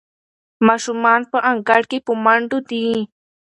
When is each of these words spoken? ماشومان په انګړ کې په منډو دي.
ماشومان 0.67 1.21
په 1.31 1.37
انګړ 1.51 1.81
کې 1.89 1.97
په 2.07 2.13
منډو 2.23 2.59
دي. 2.69 2.87